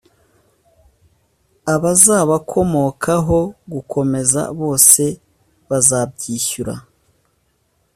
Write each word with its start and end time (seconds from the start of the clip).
abazabakomokaho 1.73 3.39
gukomeza 3.73 4.41
bose 4.59 5.03
bazabyishyura 5.69 6.75